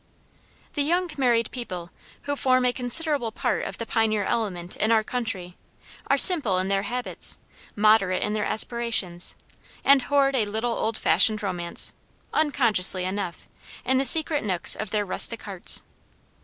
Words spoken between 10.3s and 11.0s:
a little old